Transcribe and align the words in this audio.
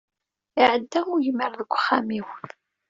Iɛedda 0.61 0.99
ugmer 1.13 1.51
seg 1.59 1.71
uxxam-iw. 1.75 2.27